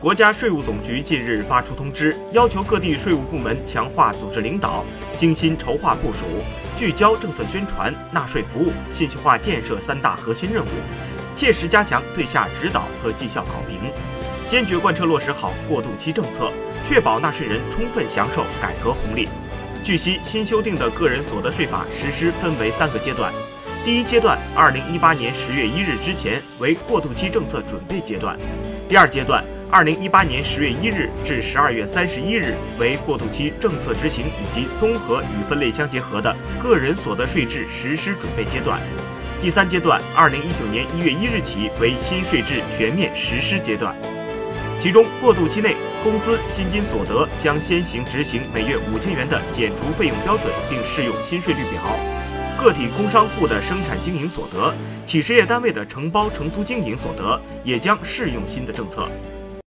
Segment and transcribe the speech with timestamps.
[0.00, 4.82] 国家税务总局近日发出通知，要求各地税务部门强化组织领导，
[5.14, 6.24] 精心筹划部署，
[6.74, 10.68] 聚焦政策宣传、纳税服务、信息化建设三大核心任务，
[11.34, 13.78] 切实加强对下指导和绩效考评，
[14.48, 16.50] 坚决贯彻落实好过渡期政策，
[16.88, 19.28] 确保纳税人充分享受改革红利。
[19.84, 23.30] 据悉，新修订的个人所得税法实施分为三个阶段，
[23.84, 28.34] 第一阶段，二零一八年十月一日之前为过渡期政策准备阶段；
[28.88, 29.44] 第二阶段。
[29.72, 38.80] 二零一八年十月一日至十二月三十一日为过渡期政策执行以及综合与分类相结合的个人所得税制实施准备阶段。
[39.40, 43.94] 第三阶段，二零一九年一月一日起为新税制全面实施阶段。
[44.76, 51.80] 其中，过渡期内工资薪金所得将先行执行每月五千元的减除费用标准，并适用新税率表。
[52.60, 54.74] 个体工商户的生产经营所得、
[55.06, 59.08] 企事业单位的承包承租经营所得也将适用新的政策。